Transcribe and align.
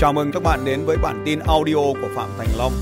Chào 0.00 0.12
mừng 0.12 0.32
các 0.32 0.42
bạn 0.42 0.64
đến 0.64 0.84
với 0.86 0.96
bản 0.96 1.22
tin 1.24 1.38
audio 1.38 1.74
của 1.74 2.08
Phạm 2.14 2.28
Thành 2.38 2.48
Long. 2.58 2.72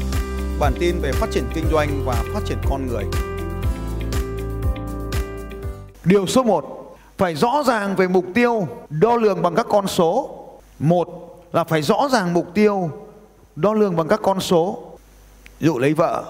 Bản 0.61 0.73
tin 0.81 0.99
về 1.03 1.13
phát 1.13 1.31
triển 1.31 1.45
kinh 1.55 1.65
doanh 1.73 2.03
và 2.05 2.25
phát 2.35 2.41
triển 2.45 2.59
con 2.71 2.87
người. 2.87 3.05
Điều 6.05 6.27
số 6.27 6.43
1, 6.43 6.97
phải 7.17 7.35
rõ 7.35 7.63
ràng 7.67 7.97
về 7.97 8.09
mục 8.09 8.25
tiêu, 8.35 8.69
đo 8.91 9.17
lường 9.17 9.43
bằng 9.43 9.55
các 9.55 9.67
con 9.69 9.87
số. 9.87 10.31
Một 10.79 11.09
là 11.53 11.65
phải 11.65 11.83
rõ 11.83 12.09
ràng 12.13 12.35
mục 12.35 12.47
tiêu, 12.55 12.91
đo 13.57 13.73
lường 13.73 13.97
bằng 13.97 14.09
các 14.09 14.21
con 14.23 14.41
số. 14.41 14.93
Ví 15.61 15.67
dụ 15.67 15.79
lấy 15.79 15.95
vợ, 15.95 16.25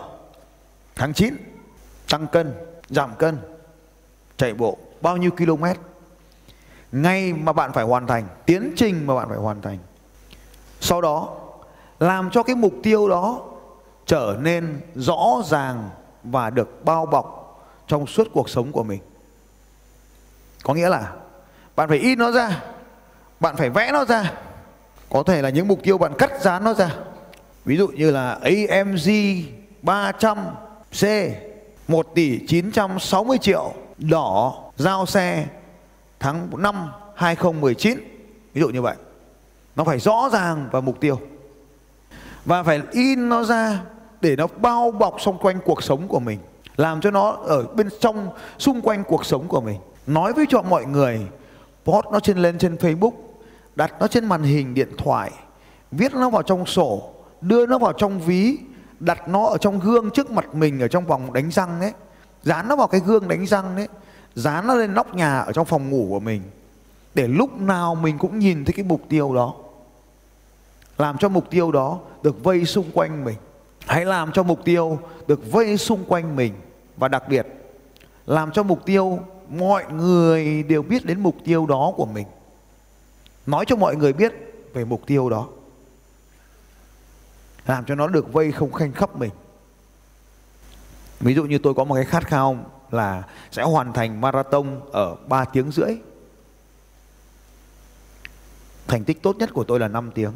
tháng 0.97 1.13
9, 1.13 1.35
tăng 2.11 2.27
cân, 2.27 2.55
giảm 2.89 3.11
cân, 3.19 3.39
chạy 4.37 4.55
bộ, 4.55 4.79
bao 5.01 5.17
nhiêu 5.17 5.31
km. 5.31 5.65
Ngay 6.93 7.33
mà 7.33 7.53
bạn 7.53 7.73
phải 7.73 7.85
hoàn 7.85 8.07
thành, 8.07 8.25
tiến 8.47 8.73
trình 8.77 9.07
mà 9.07 9.15
bạn 9.15 9.29
phải 9.29 9.39
hoàn 9.39 9.63
thành 9.63 9.79
sau 10.81 11.01
đó, 11.01 11.37
làm 12.01 12.31
cho 12.31 12.43
cái 12.43 12.57
mục 12.57 12.73
tiêu 12.83 13.09
đó 13.09 13.41
trở 14.07 14.37
nên 14.41 14.81
rõ 14.95 15.43
ràng 15.47 15.91
và 16.25 16.51
được 16.51 16.85
bao 16.85 17.07
bọc 17.07 17.39
trong 17.87 18.07
suốt 18.07 18.29
cuộc 18.33 18.49
sống 18.49 18.73
của 18.73 18.83
mình. 18.83 19.01
Có 20.63 20.75
nghĩa 20.75 20.89
là 20.89 21.13
bạn 21.77 21.89
phải 21.89 21.99
in 21.99 22.19
nó 22.19 22.31
ra, 22.31 22.63
bạn 23.41 23.57
phải 23.57 23.71
vẽ 23.71 23.91
nó 23.93 24.05
ra. 24.05 24.33
Có 25.11 25.23
thể 25.23 25.43
là 25.43 25.49
những 25.49 25.69
mục 25.69 25.79
tiêu 25.83 25.99
bạn 25.99 26.13
cắt 26.19 26.41
dán 26.41 26.65
nó 26.65 26.75
ra. 26.75 26.91
Ví 27.65 27.77
dụ 27.77 27.89
như 27.89 28.11
là 28.11 28.39
AMG 28.43 29.09
300 29.83 30.39
C 31.01 31.05
1 31.89 32.07
tỷ 32.15 32.47
960 32.47 33.39
triệu 33.39 33.73
đỏ 33.99 34.55
giao 34.77 35.07
xe 35.07 35.47
tháng 36.21 36.49
5 36.57 36.91
2019 37.15 37.99
ví 38.55 38.61
dụ 38.61 38.69
như 38.69 38.83
vậy 38.83 38.97
nó 39.79 39.85
phải 39.85 39.99
rõ 39.99 40.29
ràng 40.33 40.69
và 40.73 40.81
mục 40.81 41.01
tiêu. 41.01 41.21
Và 42.45 42.63
phải 42.63 42.83
in 42.91 43.29
nó 43.29 43.45
ra 43.45 43.81
để 44.21 44.37
nó 44.37 44.47
bao 44.57 44.91
bọc 44.91 45.21
xung 45.21 45.39
quanh 45.39 45.59
cuộc 45.65 45.83
sống 45.83 46.09
của 46.09 46.21
mình, 46.21 46.39
làm 46.77 47.01
cho 47.01 47.11
nó 47.11 47.31
ở 47.31 47.67
bên 47.75 47.89
trong, 48.01 48.29
xung 48.59 48.81
quanh 48.81 49.05
cuộc 49.05 49.27
sống 49.27 49.49
của 49.49 49.61
mình. 49.61 49.81
Nói 50.07 50.33
với 50.33 50.47
cho 50.49 50.63
mọi 50.63 50.85
người, 50.87 51.21
post 51.85 52.07
nó 52.13 52.21
trên, 52.21 52.39
lên 52.39 52.59
trên 52.59 52.75
Facebook, 52.75 53.13
đặt 53.77 53.93
nó 54.01 54.07
trên 54.07 54.27
màn 54.27 54.43
hình 54.43 54.75
điện 54.75 54.89
thoại, 54.99 55.31
viết 55.91 56.15
nó 56.15 56.31
vào 56.31 56.43
trong 56.43 56.67
sổ, 56.67 57.11
đưa 57.41 57.67
nó 57.67 57.79
vào 57.79 57.93
trong 57.93 58.21
ví, 58.21 58.59
đặt 59.01 59.29
nó 59.29 59.47
ở 59.47 59.59
trong 59.59 59.81
gương 59.81 60.11
trước 60.11 60.31
mặt 60.31 60.55
mình 60.55 60.81
ở 60.81 60.89
trong 60.89 61.07
vòng 61.07 61.33
đánh 61.33 61.51
răng 61.51 61.81
ấy, 61.81 61.93
dán 62.43 62.69
nó 62.69 62.77
vào 62.77 62.87
cái 62.87 63.01
gương 63.07 63.29
đánh 63.29 63.47
răng 63.47 63.77
đấy 63.77 63.89
dán 64.35 64.67
nó 64.67 64.75
lên 64.75 64.95
nóc 64.95 65.15
nhà 65.15 65.39
ở 65.39 65.53
trong 65.53 65.67
phòng 65.67 65.91
ngủ 65.91 66.07
của 66.09 66.21
mình, 66.21 66.43
để 67.15 67.29
lúc 67.29 67.61
nào 67.61 67.95
mình 67.95 68.19
cũng 68.19 68.39
nhìn 68.39 68.65
thấy 68.65 68.73
cái 68.73 68.85
mục 68.85 69.01
tiêu 69.09 69.35
đó 69.35 69.55
làm 70.99 71.19
cho 71.19 71.29
mục 71.29 71.51
tiêu 71.51 71.73
đó 71.73 72.01
được 72.23 72.45
vây 72.45 72.65
xung 72.65 72.91
quanh 72.95 73.25
mình. 73.25 73.37
Hãy 73.87 74.05
làm 74.05 74.33
cho 74.33 74.43
mục 74.43 74.65
tiêu 74.65 74.99
được 75.27 75.53
vây 75.53 75.77
xung 75.77 76.05
quanh 76.05 76.37
mình. 76.37 76.55
Và 76.97 77.09
đặc 77.09 77.29
biệt, 77.29 77.47
làm 78.27 78.53
cho 78.53 78.63
mục 78.63 78.87
tiêu 78.87 79.19
mọi 79.49 79.93
người 79.93 80.63
đều 80.63 80.83
biết 80.83 81.05
đến 81.05 81.21
mục 81.21 81.37
tiêu 81.45 81.67
đó 81.67 81.93
của 81.97 82.07
mình. 82.07 82.27
Nói 83.47 83.65
cho 83.69 83.77
mọi 83.77 83.97
người 83.97 84.13
biết 84.13 84.33
về 84.75 84.85
mục 84.85 85.03
tiêu 85.07 85.31
đó. 85.31 85.49
Làm 87.67 87.85
cho 87.85 87.95
nó 87.95 88.07
được 88.07 88.33
vây 88.33 88.53
không 88.53 88.73
khanh 88.73 88.93
khắp 88.93 89.17
mình. 89.17 89.31
Ví 91.21 91.35
dụ 91.35 91.45
như 91.45 91.59
tôi 91.59 91.75
có 91.75 91.85
một 91.85 91.95
cái 91.95 92.05
khát 92.05 92.27
khao 92.27 92.57
là 92.91 93.23
sẽ 93.51 93.63
hoàn 93.63 93.93
thành 93.93 94.21
marathon 94.21 94.81
ở 94.93 95.17
3 95.29 95.45
tiếng 95.45 95.71
rưỡi. 95.71 95.97
Thành 98.87 99.05
tích 99.05 99.23
tốt 99.23 99.37
nhất 99.37 99.51
của 99.53 99.65
tôi 99.65 99.81
là 99.81 99.89
5 99.89 100.11
tiếng 100.15 100.33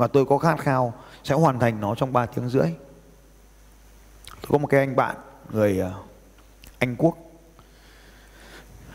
và 0.00 0.06
tôi 0.06 0.24
có 0.24 0.38
khát 0.38 0.60
khao 0.60 0.92
sẽ 1.24 1.34
hoàn 1.34 1.58
thành 1.58 1.80
nó 1.80 1.94
trong 1.94 2.12
3 2.12 2.26
tiếng 2.26 2.48
rưỡi 2.48 2.70
tôi 4.26 4.48
có 4.48 4.58
một 4.58 4.66
cái 4.66 4.80
anh 4.80 4.96
bạn, 4.96 5.16
người 5.52 5.78
ờ, 5.78 5.92
Anh 6.78 6.96
Quốc 6.96 7.16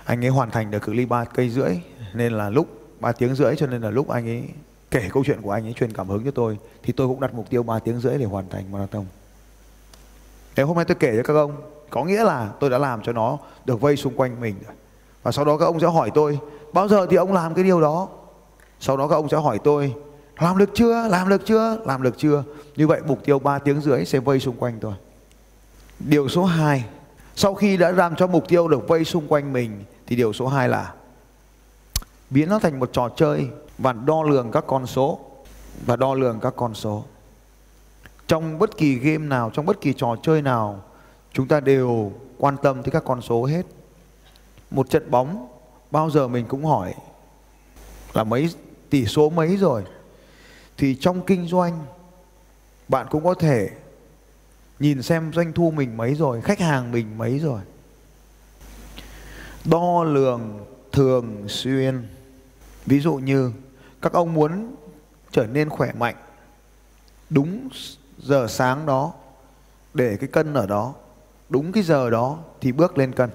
anh 0.06 0.26
ấy 0.26 0.30
hoàn 0.30 0.52
thành 0.52 0.72
được 0.72 0.80
cự 0.80 0.94
ly 0.94 1.06
3 1.06 1.26
cây 1.26 1.50
rưỡi, 1.50 1.78
nên 2.14 2.34
là 2.34 2.50
lúc 2.50 2.68
3 3.00 3.12
tiếng 3.12 3.36
rưỡi 3.36 3.56
cho 3.56 3.68
nên 3.68 3.82
là 3.82 3.90
lúc 3.90 4.10
anh 4.10 4.28
ấy 4.28 4.50
kể 4.92 5.10
câu 5.14 5.24
chuyện 5.26 5.42
của 5.42 5.52
anh 5.52 5.66
ấy, 5.68 5.74
truyền 5.74 5.94
cảm 5.94 6.10
hứng 6.10 6.26
cho 6.26 6.32
tôi, 6.32 6.58
thì 6.84 6.94
tôi 6.94 7.08
cũng 7.08 7.20
đặt 7.20 7.34
mục 7.34 7.50
tiêu 7.50 7.64
3 7.64 7.80
tiếng 7.80 8.00
rưỡi 8.00 8.18
để 8.18 8.26
hoàn 8.26 8.50
thành 8.50 8.72
marathon 8.72 9.06
Thế 10.56 10.64
hôm 10.64 10.76
nay 10.76 10.86
tôi 10.86 10.96
kể 11.00 11.14
cho 11.18 11.24
các 11.24 11.34
ông, 11.34 11.56
có 11.90 12.04
nghĩa 12.04 12.24
là 12.24 12.50
tôi 12.60 12.70
đã 12.70 12.78
làm 12.78 13.02
cho 13.04 13.12
nó 13.12 13.38
được 13.66 13.82
vây 13.82 13.98
xung 13.98 14.16
quanh 14.16 14.42
mình 14.42 14.56
rồi. 14.66 14.76
Và 15.24 15.32
sau 15.32 15.46
đó 15.46 15.58
các 15.58 15.66
ông 15.66 15.80
sẽ 15.80 15.88
hỏi 15.88 16.12
tôi, 16.14 16.40
bao 16.74 16.88
giờ 16.88 17.08
thì 17.10 17.16
ông 17.16 17.34
làm 17.34 17.54
cái 17.54 17.64
điều 17.64 17.82
đó? 17.82 18.08
Sau 18.80 18.98
đó 18.98 19.08
các 19.08 19.16
ông 19.16 19.30
sẽ 19.30 19.38
hỏi 19.38 19.60
tôi 19.64 19.96
làm 20.40 20.57
được 20.57 20.69
chưa? 20.73 21.07
Làm 21.07 21.29
được 21.29 21.46
chưa? 21.46 21.78
Làm 21.85 22.01
được 22.01 22.18
chưa? 22.18 22.44
Như 22.75 22.88
vậy, 22.88 23.01
mục 23.07 23.25
tiêu 23.25 23.40
3 23.40 23.59
tiếng 23.59 23.81
rưỡi 23.81 24.06
sẽ 24.06 24.19
vây 24.19 24.40
xung 24.40 24.56
quanh 24.57 24.78
tôi. 24.81 24.94
Điều 26.00 26.29
số 26.29 26.46
2 26.46 26.85
sau 27.35 27.56
khi 27.56 27.78
đã 27.78 27.91
làm 27.91 28.16
cho 28.16 28.28
mục 28.28 28.47
tiêu 28.47 28.68
được 28.68 28.88
vây 28.88 29.06
xung 29.06 29.28
quanh 29.28 29.53
mình, 29.53 29.84
thì 30.07 30.16
điều 30.16 30.34
số 30.34 30.47
2 30.47 30.69
là 30.69 30.94
biến 32.29 32.50
nó 32.50 32.59
thành 32.59 32.79
một 32.79 32.90
trò 32.94 33.09
chơi 33.09 33.47
và 33.78 33.94
đo 33.94 34.23
lường 34.23 34.51
các 34.51 34.63
con 34.68 34.88
số, 34.88 35.19
và 35.85 35.96
đo 35.96 36.13
lường 36.13 36.40
các 36.40 36.53
con 36.56 36.73
số. 36.73 37.03
Trong 38.28 38.59
bất 38.59 38.78
kỳ 38.78 38.96
game 38.96 39.28
nào, 39.28 39.50
trong 39.53 39.66
bất 39.66 39.81
kỳ 39.81 39.94
trò 39.94 40.16
chơi 40.23 40.41
nào, 40.41 40.84
chúng 41.34 41.47
ta 41.47 41.59
đều 41.59 42.12
quan 42.38 42.57
tâm 42.63 42.84
tới 42.84 42.91
các 42.91 43.03
con 43.06 43.22
số 43.22 43.46
hết. 43.46 43.66
Một 44.72 44.90
trận 44.90 45.12
bóng, 45.12 45.47
bao 45.91 46.09
giờ 46.09 46.28
mình 46.28 46.46
cũng 46.47 46.66
hỏi 46.66 46.94
là 48.13 48.23
mấy, 48.23 48.50
tỷ 48.90 49.06
số 49.06 49.29
mấy 49.29 49.57
rồi? 49.57 49.84
Thì 50.78 50.96
trong 50.96 51.25
kinh 51.25 51.47
doanh, 51.47 51.86
bạn 52.88 53.08
cũng 53.09 53.24
có 53.24 53.34
thể 53.34 53.69
nhìn 54.80 55.02
xem 55.02 55.31
doanh 55.34 55.53
thu 55.53 55.72
mình 55.72 55.97
mấy 55.97 56.16
rồi, 56.16 56.41
khách 56.41 56.59
hàng 56.59 56.91
mình 56.91 57.18
mấy 57.18 57.40
rồi. 57.40 57.62
Đo 59.66 60.03
lường 60.03 60.66
thường 60.91 61.46
xuyên. 61.47 62.08
Ví 62.85 63.00
dụ 63.00 63.16
như, 63.16 63.52
các 64.02 64.14
ông 64.14 64.34
muốn 64.34 64.75
trở 65.31 65.47
nên 65.47 65.69
khỏe 65.69 65.91
mạnh, 65.94 66.16
đúng 67.30 67.69
giờ 68.18 68.47
sáng 68.50 68.85
đó, 68.85 69.14
để 69.94 70.18
cái 70.18 70.30
cân 70.30 70.53
ở 70.53 70.66
đó, 70.66 70.94
đúng 71.50 71.72
cái 71.72 71.84
giờ 71.84 72.09
đó 72.09 72.40
thì 72.62 72.72
bước 72.72 72.97
lên 72.97 73.14
cân. 73.14 73.30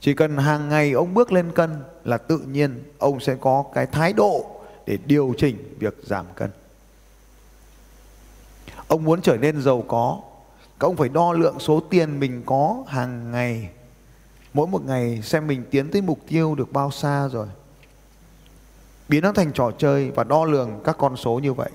Chỉ 0.00 0.14
cần 0.14 0.36
hàng 0.36 0.68
ngày 0.68 0.92
ông 0.92 1.14
bước 1.14 1.32
lên 1.32 1.52
cân 1.52 1.82
là 2.04 2.18
tự 2.18 2.38
nhiên 2.38 2.82
ông 2.98 3.20
sẽ 3.20 3.34
có 3.40 3.64
cái 3.74 3.86
thái 3.86 4.12
độ 4.12 4.59
để 4.90 4.98
điều 5.06 5.34
chỉnh 5.38 5.74
việc 5.78 5.94
giảm 6.02 6.26
cân. 6.34 6.50
Ông 8.88 9.04
muốn 9.04 9.22
trở 9.22 9.36
nên 9.36 9.62
giàu 9.62 9.84
có, 9.88 10.20
các 10.80 10.86
ông 10.86 10.96
phải 10.96 11.08
đo 11.08 11.32
lượng 11.32 11.58
số 11.58 11.80
tiền 11.90 12.20
mình 12.20 12.42
có 12.46 12.84
hàng 12.86 13.30
ngày. 13.30 13.70
Mỗi 14.52 14.66
một 14.66 14.84
ngày 14.84 15.22
xem 15.22 15.46
mình 15.46 15.64
tiến 15.70 15.90
tới 15.90 16.02
mục 16.02 16.18
tiêu 16.28 16.54
được 16.54 16.72
bao 16.72 16.90
xa 16.90 17.28
rồi. 17.28 17.46
Biến 19.08 19.22
nó 19.22 19.32
thành 19.32 19.52
trò 19.52 19.70
chơi 19.78 20.10
và 20.10 20.24
đo 20.24 20.44
lường 20.44 20.80
các 20.84 20.96
con 20.98 21.16
số 21.16 21.38
như 21.38 21.52
vậy. 21.52 21.70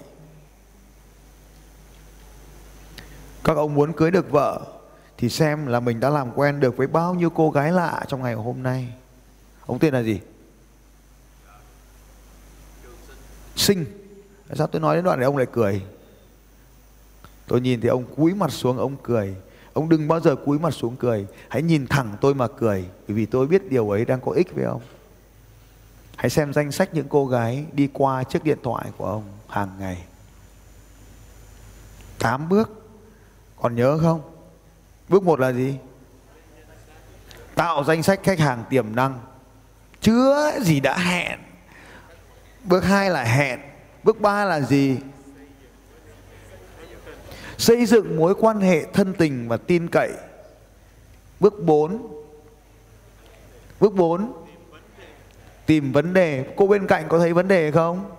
Các 3.44 3.58
ông 3.58 3.74
muốn 3.74 3.94
cưới 3.94 4.12
được 4.12 4.32
vợ 4.32 4.62
thì 5.18 5.30
xem 5.30 5.68
là 5.68 5.80
mình 5.80 6.00
đã 6.00 6.10
làm 6.10 6.32
quen 6.36 6.60
được 6.60 6.78
với 6.78 6.88
bao 6.88 7.14
nhiêu 7.14 7.30
cô 7.30 7.52
gái 7.52 7.72
lạ 7.72 8.06
trong 8.08 8.22
ngày 8.22 8.34
hôm 8.34 8.64
nay. 8.64 8.94
Ông 9.66 9.80
tên 9.80 9.94
là 9.94 10.04
gì? 10.04 10.20
Sinh. 13.56 13.86
Sao 14.54 14.68
tôi 14.68 14.82
nói 14.82 14.96
đến 14.96 15.06
đoạn 15.06 15.20
này, 15.20 15.26
ông 15.26 15.38
lại 15.38 15.48
cười? 15.52 15.82
Tôi 17.48 17.62
nhìn 17.62 17.82
thì 17.82 17.88
ông 17.88 18.06
cúi 18.16 18.34
mặt 18.34 18.52
xuống, 18.52 18.78
ông 18.78 18.96
cười. 19.04 19.36
Ông 19.74 19.90
đừng 19.90 20.08
bao 20.08 20.20
giờ 20.20 20.36
cúi 20.36 20.60
mặt 20.60 20.72
xuống 20.72 20.96
cười. 20.96 21.28
Hãy 21.50 21.62
nhìn 21.62 21.88
thẳng 21.88 22.16
tôi 22.22 22.34
mà 22.34 22.48
cười, 22.48 22.86
bởi 23.08 23.16
vì 23.16 23.26
tôi 23.26 23.48
biết 23.48 23.70
điều 23.70 23.90
ấy 23.90 24.06
đang 24.06 24.22
có 24.22 24.32
ích 24.32 24.56
với 24.56 24.64
ông. 24.64 24.82
Hãy 26.16 26.30
xem 26.30 26.54
danh 26.54 26.72
sách 26.72 26.94
những 26.94 27.08
cô 27.10 27.28
gái 27.28 27.66
đi 27.74 27.90
qua 27.94 28.24
chiếc 28.24 28.44
điện 28.44 28.58
thoại 28.64 28.86
của 28.98 29.06
ông 29.06 29.24
hàng 29.48 29.70
ngày. 29.80 30.04
Tám 32.20 32.50
bước. 32.50 32.70
Còn 33.62 33.76
nhớ 33.76 33.98
không? 34.02 34.22
Bước 35.10 35.24
một 35.24 35.40
là 35.40 35.52
gì? 35.52 35.76
Tạo 37.56 37.84
danh 37.84 38.04
sách 38.04 38.20
khách 38.24 38.40
hàng 38.40 38.64
tiềm 38.70 38.96
năng. 38.96 39.20
Chứa 40.02 40.52
gì 40.62 40.80
đã 40.80 40.98
hẹn? 40.98 41.40
Bước 42.66 42.84
hai 42.84 43.10
là 43.10 43.24
hẹn. 43.24 43.60
Bước 44.04 44.22
ba 44.22 44.46
là 44.46 44.62
gì? 44.62 44.98
Xây 47.58 47.86
dựng 47.86 48.18
mối 48.18 48.36
quan 48.36 48.62
hệ 48.62 48.86
thân 48.94 49.14
tình 49.14 49.48
và 49.48 49.58
tin 49.58 49.88
cậy. 49.88 50.12
Bước 51.40 51.64
4 51.64 52.08
Bước 53.80 53.94
4 53.94 54.34
Tìm 55.66 55.92
vấn 55.92 56.14
đề 56.14 56.46
Cô 56.56 56.68
bên 56.68 56.88
cạnh 56.88 57.06
có 57.10 57.20
thấy 57.20 57.34
vấn 57.34 57.48
đề 57.48 57.72
không? 57.72 58.12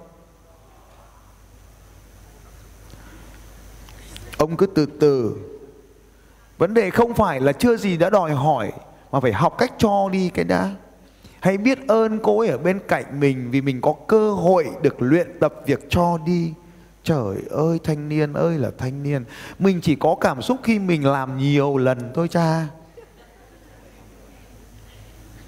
Ông 4.38 4.56
cứ 4.56 4.66
từ 4.66 4.86
từ 5.00 5.36
Vấn 6.58 6.74
đề 6.74 6.90
không 6.90 7.14
phải 7.14 7.40
là 7.40 7.52
chưa 7.52 7.76
gì 7.76 7.96
đã 7.96 8.10
đòi 8.10 8.32
hỏi, 8.32 8.72
Mà 9.12 9.20
phải 9.20 9.32
học 9.32 9.54
cách 9.58 9.72
cho 9.78 10.08
đi 10.12 10.30
cái 10.34 10.44
đã 10.44 10.70
hãy 11.46 11.58
biết 11.58 11.88
ơn 11.88 12.18
cô 12.22 12.38
ấy 12.40 12.48
ở 12.48 12.58
bên 12.58 12.78
cạnh 12.88 13.20
mình 13.20 13.50
vì 13.50 13.60
mình 13.60 13.80
có 13.80 13.94
cơ 14.06 14.32
hội 14.32 14.66
được 14.82 15.02
luyện 15.02 15.38
tập 15.40 15.54
việc 15.66 15.86
cho 15.88 16.18
đi. 16.26 16.52
Trời 17.04 17.36
ơi, 17.50 17.80
thanh 17.84 18.08
niên 18.08 18.32
ơi 18.32 18.58
là 18.58 18.70
thanh 18.78 19.02
niên. 19.02 19.24
Mình 19.58 19.80
chỉ 19.80 19.96
có 19.96 20.16
cảm 20.20 20.42
xúc 20.42 20.60
khi 20.62 20.78
mình 20.78 21.06
làm 21.06 21.38
nhiều 21.38 21.76
lần 21.76 22.10
thôi 22.14 22.28
cha. 22.28 22.66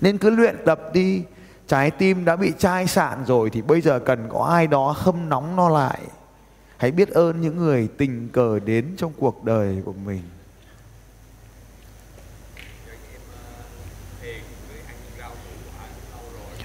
Nên 0.00 0.18
cứ 0.18 0.30
luyện 0.30 0.56
tập 0.64 0.80
đi. 0.92 1.22
Trái 1.66 1.90
tim 1.90 2.24
đã 2.24 2.36
bị 2.36 2.52
chai 2.58 2.86
sạn 2.86 3.24
rồi 3.26 3.50
thì 3.50 3.62
bây 3.62 3.80
giờ 3.80 3.98
cần 3.98 4.28
có 4.28 4.44
ai 4.44 4.66
đó 4.66 4.94
hâm 4.96 5.28
nóng 5.28 5.56
nó 5.56 5.68
lại. 5.68 6.00
Hãy 6.76 6.90
biết 6.90 7.08
ơn 7.08 7.40
những 7.40 7.56
người 7.56 7.88
tình 7.98 8.28
cờ 8.28 8.58
đến 8.58 8.94
trong 8.96 9.12
cuộc 9.18 9.44
đời 9.44 9.82
của 9.84 9.94
mình. 10.04 10.22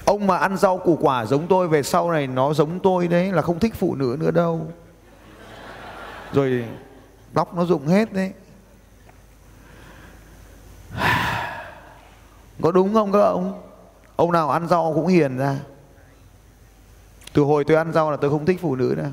Ông 0.05 0.27
mà 0.27 0.37
ăn 0.37 0.57
rau 0.57 0.77
củ 0.77 0.97
quả 1.01 1.25
giống 1.25 1.47
tôi 1.47 1.67
về 1.67 1.83
sau 1.83 2.11
này 2.11 2.27
nó 2.27 2.53
giống 2.53 2.79
tôi 2.79 3.07
đấy, 3.07 3.31
là 3.31 3.41
không 3.41 3.59
thích 3.59 3.73
phụ 3.75 3.95
nữ 3.95 4.17
nữa 4.19 4.31
đâu. 4.31 4.67
Rồi 6.33 6.65
tóc 7.33 7.55
nó 7.55 7.65
rụng 7.65 7.87
hết 7.87 8.13
đấy. 8.13 8.33
Có 12.61 12.71
đúng 12.71 12.93
không 12.93 13.11
các 13.11 13.19
ông? 13.19 13.61
Ông 14.15 14.31
nào 14.31 14.49
ăn 14.49 14.67
rau 14.67 14.93
cũng 14.95 15.07
hiền 15.07 15.37
ra. 15.37 15.59
Từ 17.33 17.41
hồi 17.41 17.63
tôi 17.63 17.77
ăn 17.77 17.93
rau 17.93 18.11
là 18.11 18.17
tôi 18.17 18.29
không 18.29 18.45
thích 18.45 18.59
phụ 18.61 18.75
nữ 18.75 18.93
nữa. 18.97 19.09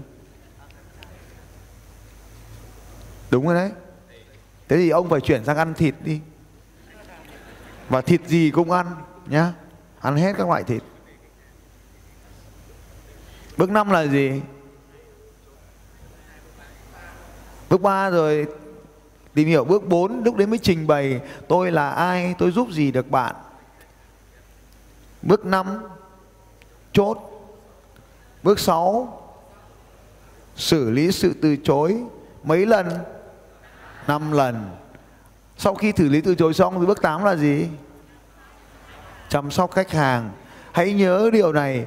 Đúng 3.31 3.46
rồi 3.46 3.54
đấy. 3.54 3.70
Thế 4.69 4.76
thì 4.76 4.90
ông 4.90 5.08
phải 5.08 5.20
chuyển 5.20 5.44
sang 5.44 5.56
ăn 5.56 5.75
thịt 5.75 5.94
đi. 6.04 6.20
Và 7.88 8.00
thịt 8.00 8.20
gì 8.26 8.50
cũng 8.50 8.70
ăn, 8.70 8.87
nhá 9.26 9.52
ăn 10.00 10.17
hết 10.17 10.32
các 10.38 10.49
loại 10.49 10.64
thịt. 10.64 10.82
Bước 13.56 13.70
năm 13.70 13.91
là 13.91 14.06
gì? 14.06 14.41
Bước 17.70 17.81
ba 17.81 18.11
rồi, 18.11 18.47
tìm 19.35 19.49
hiểu 19.49 19.64
bước 19.64 19.88
4 19.88 20.25
lúc 20.25 20.37
đấy 20.37 20.47
mới 20.47 20.58
trình 20.58 20.87
bày, 20.87 21.20
tôi 21.49 21.73
là 21.73 21.91
ai, 21.91 22.35
tôi 22.38 22.50
giúp 22.50 22.69
gì 22.70 22.91
được 22.91 23.11
bạn. 23.11 23.35
Bước 25.23 25.47
5 25.47 25.82
chốt. 26.93 27.19
Bước 28.43 28.58
6 28.58 29.17
xử 30.56 30.91
lý 30.91 31.12
sự 31.12 31.35
từ 31.43 31.56
chối 31.56 32.05
mấy 32.43 32.67
lần? 32.67 32.88
5 34.06 34.32
lần. 34.32 34.70
Sau 35.58 35.75
khi 35.75 35.93
xử 35.97 36.08
lý 36.08 36.20
từ 36.20 36.35
chối 36.35 36.55
xong 36.55 36.81
thì 36.81 36.87
bước 36.87 37.02
8 37.02 37.25
là 37.25 37.37
gì? 37.37 37.69
Chăm 39.30 39.50
sóc 39.50 39.70
khách 39.72 39.90
hàng. 39.90 40.30
Hãy 40.72 40.92
nhớ 40.92 41.30
điều 41.32 41.52
này. 41.52 41.84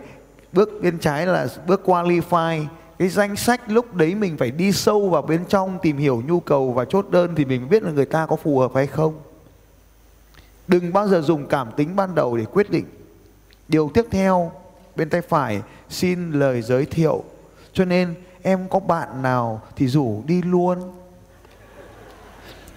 Bước 0.52 0.70
bên 0.82 1.00
trái 1.00 1.26
là 1.26 1.48
bước 1.68 1.82
qualify. 1.86 2.66
Cái 3.00 3.10
danh 3.10 3.36
sách 3.36 3.62
lúc 3.68 3.94
đấy 3.94 4.16
mình 4.16 4.38
phải 4.38 4.52
đi 4.52 4.72
sâu 4.72 5.10
vào 5.10 5.22
bên 5.22 5.46
trong 5.46 5.80
tìm 5.82 5.98
hiểu 5.98 6.24
nhu 6.28 6.40
cầu 6.40 6.72
và 6.72 6.86
chốt 6.86 7.06
đơn 7.10 7.34
thì 7.36 7.46
mình 7.46 7.70
biết 7.70 7.84
là 7.84 7.92
người 7.92 8.06
ta 8.06 8.26
có 8.26 8.36
phù 8.36 8.60
hợp 8.60 8.72
hay 8.76 8.88
không. 8.88 9.20
Đừng 10.68 10.94
bao 10.94 11.08
giờ 11.08 11.22
dùng 11.22 11.48
cảm 11.48 11.72
tính 11.78 11.96
ban 11.96 12.16
đầu 12.16 12.38
để 12.38 12.46
quyết 12.46 12.70
định. 12.70 12.86
Điều 13.68 13.92
tiếp 13.94 14.06
theo, 14.12 14.52
bên 14.96 15.10
tay 15.10 15.22
phải, 15.22 15.62
xin 15.90 16.32
lời 16.32 16.62
giới 16.62 16.86
thiệu. 16.86 17.24
Cho 17.74 17.86
nên, 17.86 18.14
em 18.42 18.68
có 18.70 18.80
bạn 18.80 19.22
nào 19.22 19.62
thì 19.76 19.88
rủ 19.88 20.24
đi 20.26 20.42
luôn. 20.42 20.80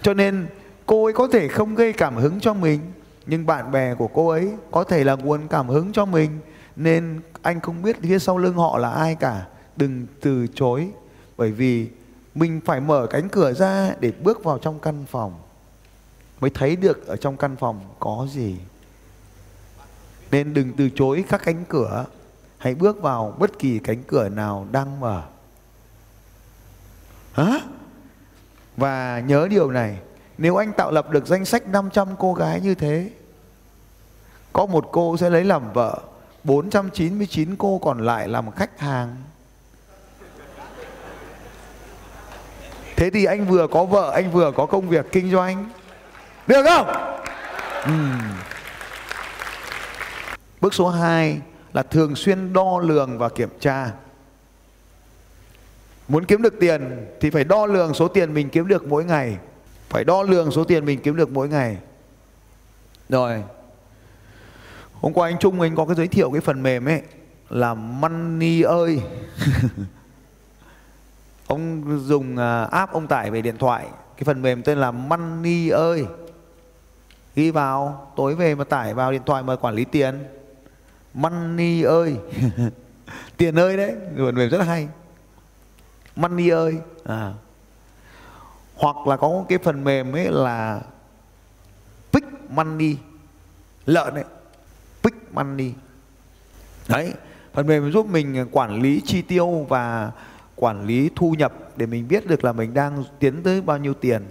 Cho 0.02 0.14
nên, 0.14 0.46
cô 0.86 1.04
ấy 1.04 1.12
có 1.12 1.28
thể 1.32 1.48
không 1.48 1.74
gây 1.74 1.92
cảm 1.92 2.16
hứng 2.16 2.40
cho 2.40 2.54
mình 2.54 2.80
nhưng 3.26 3.46
bạn 3.46 3.70
bè 3.70 3.94
của 3.94 4.08
cô 4.08 4.28
ấy 4.28 4.52
có 4.70 4.84
thể 4.84 5.04
là 5.04 5.14
nguồn 5.14 5.48
cảm 5.48 5.68
hứng 5.68 5.92
cho 5.92 6.04
mình, 6.04 6.40
nên 6.76 7.20
anh 7.42 7.60
không 7.60 7.82
biết 7.82 7.96
phía 8.02 8.18
sau 8.18 8.38
lưng 8.38 8.56
họ 8.56 8.78
là 8.78 8.90
ai 8.90 9.14
cả. 9.14 9.46
Đừng 9.76 10.06
từ 10.20 10.46
chối, 10.54 10.90
bởi 11.36 11.52
vì 11.52 11.88
mình 12.34 12.60
phải 12.64 12.80
mở 12.80 13.06
cánh 13.10 13.28
cửa 13.28 13.52
ra 13.52 13.94
để 14.00 14.12
bước 14.22 14.44
vào 14.44 14.58
trong 14.58 14.80
căn 14.80 15.04
phòng. 15.10 15.34
Mới 16.40 16.50
thấy 16.50 16.76
được 16.76 17.06
ở 17.06 17.16
trong 17.16 17.36
căn 17.36 17.56
phòng 17.56 17.80
có 17.98 18.26
gì. 18.32 18.56
Nên 20.30 20.54
đừng 20.54 20.72
từ 20.76 20.90
chối 20.90 21.24
các 21.28 21.40
cánh 21.44 21.64
cửa. 21.68 22.04
Hãy 22.58 22.74
bước 22.74 23.02
vào 23.02 23.34
bất 23.38 23.58
kỳ 23.58 23.78
cánh 23.78 24.02
cửa 24.06 24.28
nào 24.28 24.66
đang 24.72 25.00
mở. 25.00 25.22
Hả? 27.32 27.60
Và 28.76 29.20
nhớ 29.20 29.48
điều 29.50 29.70
này 29.70 29.98
nếu 30.38 30.56
anh 30.56 30.72
tạo 30.72 30.90
lập 30.90 31.10
được 31.10 31.26
danh 31.26 31.44
sách 31.44 31.66
500 31.66 32.08
cô 32.18 32.34
gái 32.34 32.60
như 32.60 32.74
thế 32.74 33.10
có 34.52 34.66
một 34.66 34.88
cô 34.92 35.16
sẽ 35.16 35.30
lấy 35.30 35.44
làm 35.44 35.72
vợ 35.72 36.00
499 36.44 37.56
cô 37.56 37.78
còn 37.78 37.98
lại 37.98 38.28
làm 38.28 38.50
khách 38.50 38.80
hàng 38.80 39.16
Thế 42.96 43.10
thì 43.10 43.24
anh 43.24 43.46
vừa 43.46 43.66
có 43.66 43.84
vợ, 43.84 44.10
anh 44.14 44.30
vừa 44.30 44.52
có 44.52 44.66
công 44.66 44.88
việc 44.88 45.06
kinh 45.12 45.30
doanh. 45.30 45.70
Được 46.46 46.62
không? 46.66 46.86
Uhm. 47.88 48.20
Bước 50.60 50.74
số 50.74 50.88
2 50.88 51.40
là 51.72 51.82
thường 51.82 52.16
xuyên 52.16 52.52
đo 52.52 52.78
lường 52.78 53.18
và 53.18 53.28
kiểm 53.28 53.48
tra. 53.60 53.90
Muốn 56.08 56.24
kiếm 56.24 56.42
được 56.42 56.54
tiền 56.60 57.06
thì 57.20 57.30
phải 57.30 57.44
đo 57.44 57.66
lường 57.66 57.94
số 57.94 58.08
tiền 58.08 58.34
mình 58.34 58.48
kiếm 58.48 58.68
được 58.68 58.86
mỗi 58.86 59.04
ngày. 59.04 59.36
Phải 59.88 60.04
đo 60.04 60.22
lường 60.22 60.50
số 60.50 60.64
tiền 60.64 60.84
mình 60.84 61.00
kiếm 61.02 61.16
được 61.16 61.30
mỗi 61.30 61.48
ngày. 61.48 61.76
Rồi. 63.08 63.42
Hôm 64.92 65.12
qua 65.12 65.28
anh 65.28 65.38
Trung 65.38 65.60
anh 65.60 65.76
có 65.76 65.84
cái 65.86 65.96
giới 65.96 66.08
thiệu 66.08 66.30
cái 66.30 66.40
phần 66.40 66.62
mềm 66.62 66.88
ấy 66.88 67.02
là 67.48 67.74
Money 67.74 68.62
ơi. 68.62 69.00
ông 71.46 71.82
dùng 72.04 72.36
à, 72.36 72.64
app 72.64 72.92
ông 72.92 73.06
tải 73.06 73.30
về 73.30 73.42
điện 73.42 73.56
thoại 73.58 73.86
cái 74.16 74.24
phần 74.24 74.42
mềm 74.42 74.62
tên 74.62 74.78
là 74.78 74.90
Money 74.90 75.68
ơi 75.68 76.06
ghi 77.34 77.50
vào 77.50 78.10
tối 78.16 78.34
về 78.34 78.54
mà 78.54 78.64
tải 78.64 78.94
vào 78.94 79.12
điện 79.12 79.22
thoại 79.26 79.42
mà 79.42 79.56
quản 79.56 79.74
lý 79.74 79.84
tiền 79.84 80.24
Money 81.14 81.82
ơi 81.82 82.16
tiền 83.36 83.58
ơi 83.58 83.76
đấy 83.76 83.94
phần 84.16 84.34
mềm 84.34 84.50
rất 84.50 84.58
là 84.58 84.64
hay 84.64 84.88
Money 86.16 86.48
ơi 86.48 86.78
à 87.04 87.32
hoặc 88.76 89.06
là 89.06 89.16
có 89.16 89.44
cái 89.48 89.58
phần 89.58 89.84
mềm 89.84 90.12
ấy 90.12 90.28
là 90.30 90.80
Pick 92.12 92.50
Money, 92.50 92.96
lợn 93.86 94.14
đấy 94.14 94.24
Pick 95.02 95.34
Money. 95.34 95.72
Đấy, 96.88 97.12
phần 97.52 97.66
mềm 97.66 97.92
giúp 97.92 98.06
mình 98.06 98.46
quản 98.52 98.82
lý 98.82 99.02
chi 99.04 99.22
tiêu 99.22 99.66
và 99.68 100.10
quản 100.56 100.86
lý 100.86 101.10
thu 101.16 101.34
nhập 101.38 101.52
để 101.76 101.86
mình 101.86 102.08
biết 102.08 102.26
được 102.26 102.44
là 102.44 102.52
mình 102.52 102.74
đang 102.74 103.04
tiến 103.18 103.42
tới 103.42 103.60
bao 103.60 103.78
nhiêu 103.78 103.94
tiền. 103.94 104.22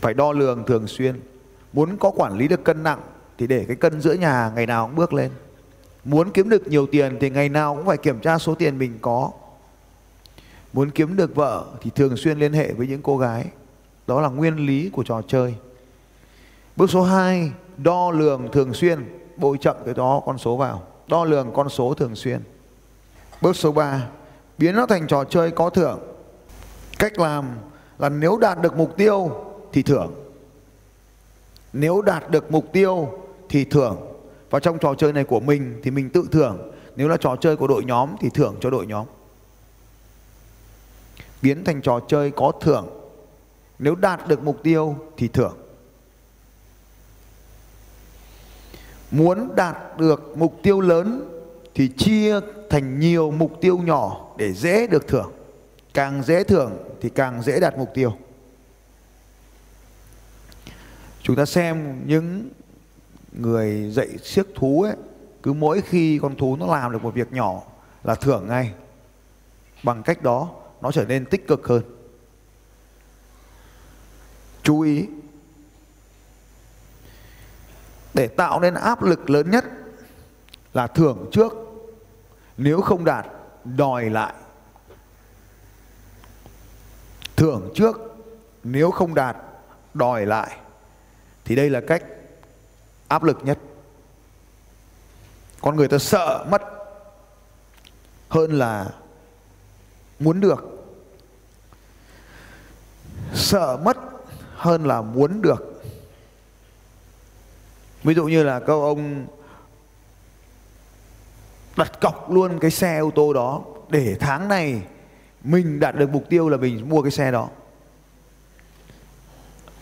Phải 0.00 0.14
đo 0.14 0.32
lường 0.32 0.64
thường 0.66 0.86
xuyên. 0.86 1.20
Muốn 1.72 1.96
có 1.96 2.10
quản 2.10 2.38
lý 2.38 2.48
được 2.48 2.64
cân 2.64 2.82
nặng 2.82 3.00
thì 3.38 3.46
để 3.46 3.64
cái 3.68 3.76
cân 3.76 4.00
giữa 4.00 4.12
nhà 4.12 4.52
ngày 4.54 4.66
nào 4.66 4.86
cũng 4.86 4.96
bước 4.96 5.12
lên. 5.12 5.30
Muốn 6.04 6.30
kiếm 6.30 6.48
được 6.48 6.68
nhiều 6.68 6.86
tiền 6.86 7.18
thì 7.20 7.30
ngày 7.30 7.48
nào 7.48 7.76
cũng 7.76 7.86
phải 7.86 7.96
kiểm 7.96 8.20
tra 8.20 8.38
số 8.38 8.54
tiền 8.54 8.78
mình 8.78 8.98
có. 9.00 9.30
Muốn 10.72 10.90
kiếm 10.90 11.16
được 11.16 11.34
vợ 11.34 11.64
thì 11.80 11.90
thường 11.94 12.16
xuyên 12.16 12.38
liên 12.38 12.52
hệ 12.52 12.72
với 12.72 12.86
những 12.86 13.02
cô 13.02 13.18
gái 13.18 13.44
đó 14.08 14.20
là 14.20 14.28
nguyên 14.28 14.56
lý 14.56 14.90
của 14.92 15.02
trò 15.02 15.22
chơi. 15.28 15.54
Bước 16.76 16.90
số 16.90 17.02
2 17.02 17.52
đo 17.76 18.10
lường 18.10 18.48
thường 18.52 18.74
xuyên, 18.74 19.04
bội 19.36 19.56
chậm 19.60 19.76
cái 19.84 19.94
đó 19.94 20.22
con 20.26 20.38
số 20.38 20.56
vào. 20.56 20.82
Đo 21.08 21.24
lường 21.24 21.52
con 21.54 21.68
số 21.68 21.94
thường 21.94 22.16
xuyên. 22.16 22.40
Bước 23.42 23.56
số 23.56 23.72
3 23.72 24.08
biến 24.58 24.74
nó 24.74 24.86
thành 24.86 25.06
trò 25.06 25.24
chơi 25.24 25.50
có 25.50 25.70
thưởng. 25.70 26.00
Cách 26.98 27.18
làm 27.18 27.44
là 27.98 28.08
nếu 28.08 28.38
đạt 28.38 28.62
được 28.62 28.76
mục 28.76 28.96
tiêu 28.96 29.30
thì 29.72 29.82
thưởng. 29.82 30.14
Nếu 31.72 32.02
đạt 32.02 32.30
được 32.30 32.52
mục 32.52 32.64
tiêu 32.72 33.08
thì 33.48 33.64
thưởng. 33.64 33.96
Và 34.50 34.60
trong 34.60 34.78
trò 34.78 34.94
chơi 34.94 35.12
này 35.12 35.24
của 35.24 35.40
mình 35.40 35.80
thì 35.82 35.90
mình 35.90 36.10
tự 36.10 36.28
thưởng. 36.32 36.72
Nếu 36.96 37.08
là 37.08 37.16
trò 37.16 37.36
chơi 37.36 37.56
của 37.56 37.66
đội 37.66 37.84
nhóm 37.84 38.10
thì 38.20 38.28
thưởng 38.34 38.56
cho 38.60 38.70
đội 38.70 38.86
nhóm. 38.86 39.06
Biến 41.42 41.64
thành 41.64 41.82
trò 41.82 42.00
chơi 42.08 42.30
có 42.30 42.52
thưởng 42.60 42.97
nếu 43.78 43.94
đạt 43.94 44.28
được 44.28 44.42
mục 44.42 44.60
tiêu 44.62 44.96
thì 45.16 45.28
thưởng. 45.28 45.56
Muốn 49.10 49.56
đạt 49.56 49.76
được 49.98 50.32
mục 50.36 50.60
tiêu 50.62 50.80
lớn 50.80 51.34
thì 51.74 51.88
chia 51.88 52.40
thành 52.70 53.00
nhiều 53.00 53.30
mục 53.30 53.52
tiêu 53.60 53.78
nhỏ 53.78 54.34
để 54.38 54.52
dễ 54.52 54.86
được 54.86 55.08
thưởng. 55.08 55.32
Càng 55.94 56.22
dễ 56.22 56.44
thưởng 56.44 56.78
thì 57.00 57.08
càng 57.08 57.42
dễ 57.42 57.60
đạt 57.60 57.78
mục 57.78 57.88
tiêu. 57.94 58.12
Chúng 61.22 61.36
ta 61.36 61.44
xem 61.44 62.02
những 62.06 62.48
người 63.32 63.90
dạy 63.90 64.08
siếc 64.22 64.46
thú 64.54 64.82
ấy, 64.82 64.96
cứ 65.42 65.52
mỗi 65.52 65.80
khi 65.80 66.18
con 66.22 66.36
thú 66.36 66.56
nó 66.56 66.66
làm 66.66 66.92
được 66.92 67.02
một 67.02 67.14
việc 67.14 67.32
nhỏ 67.32 67.62
là 68.04 68.14
thưởng 68.14 68.46
ngay. 68.48 68.72
Bằng 69.82 70.02
cách 70.02 70.22
đó, 70.22 70.50
nó 70.80 70.92
trở 70.92 71.04
nên 71.04 71.24
tích 71.24 71.46
cực 71.48 71.66
hơn 71.66 71.82
chú 74.62 74.80
ý. 74.80 75.06
Để 78.14 78.28
tạo 78.28 78.60
nên 78.60 78.74
áp 78.74 79.02
lực 79.02 79.30
lớn 79.30 79.50
nhất 79.50 79.64
là 80.74 80.86
thưởng 80.86 81.28
trước. 81.32 81.52
Nếu 82.56 82.80
không 82.80 83.04
đạt, 83.04 83.26
đòi 83.64 84.10
lại. 84.10 84.34
Thưởng 87.36 87.72
trước, 87.74 88.00
nếu 88.64 88.90
không 88.90 89.14
đạt, 89.14 89.36
đòi 89.94 90.26
lại. 90.26 90.56
Thì 91.44 91.54
đây 91.56 91.70
là 91.70 91.80
cách 91.86 92.02
áp 93.08 93.22
lực 93.22 93.38
nhất. 93.42 93.58
Con 95.60 95.76
người 95.76 95.88
ta 95.88 95.98
sợ 95.98 96.46
mất 96.50 96.62
hơn 98.28 98.58
là 98.58 98.90
muốn 100.18 100.40
được. 100.40 100.64
Sợ 103.34 103.76
mất 103.84 103.96
hơn 104.58 104.86
là 104.86 105.02
muốn 105.02 105.42
được. 105.42 105.82
Ví 108.02 108.14
dụ 108.14 108.24
như 108.24 108.42
là 108.42 108.60
câu 108.60 108.84
ông 108.84 109.26
đặt 111.76 112.00
cọc 112.00 112.30
luôn 112.30 112.58
cái 112.58 112.70
xe 112.70 112.98
ô 112.98 113.10
tô 113.14 113.32
đó 113.32 113.62
để 113.88 114.16
tháng 114.20 114.48
này 114.48 114.82
mình 115.44 115.80
đạt 115.80 115.96
được 115.96 116.10
mục 116.10 116.24
tiêu 116.28 116.48
là 116.48 116.56
mình 116.56 116.88
mua 116.88 117.02
cái 117.02 117.10
xe 117.10 117.30
đó. 117.30 117.48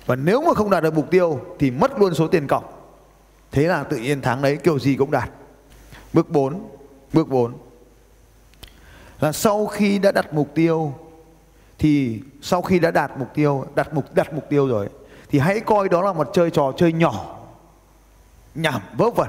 Và 0.06 0.16
nếu 0.16 0.42
mà 0.42 0.54
không 0.54 0.71
đạt 0.71 0.83
được 0.83 0.95
mục 0.95 1.11
tiêu 1.11 1.40
thì 1.59 1.71
mất 1.71 1.99
luôn 1.99 2.14
số 2.14 2.28
tiền 2.28 2.47
cọc. 2.47 2.97
Thế 3.50 3.62
là 3.62 3.85
tự 3.85 3.97
nhiên 3.97 4.21
tháng 4.23 4.42
đấy 4.42 4.56
kiểu 4.56 4.78
gì 4.78 4.97
cũng 4.97 5.11
đạt. 5.11 5.30
Bước 6.12 6.30
4 6.30 6.68
bước 7.12 7.28
4 7.28 7.52
là 9.21 9.33
sau 9.33 9.66
khi 9.66 9.99
đã 9.99 10.12
đặt 10.12 10.33
mục 10.33 10.54
tiêu 10.54 10.95
thì 11.78 12.21
sau 12.42 12.62
khi 12.62 12.78
đã 12.78 12.90
đạt 12.90 13.18
mục 13.18 13.28
tiêu 13.35 13.64
đặt 13.75 13.95
mục 13.95 14.14
đặt 14.14 14.33
mục 14.33 14.45
tiêu 14.49 14.68
rồi, 14.68 14.88
thì 15.30 15.38
hãy 15.38 15.61
coi 15.61 15.88
đó 15.88 16.02
là 16.02 16.12
một 16.12 16.30
chơi 16.33 16.50
trò 16.50 16.73
chơi 16.76 16.92
nhỏ, 16.92 17.38
nhảm, 18.54 18.80
vớ 18.97 19.11
vẩn. 19.11 19.28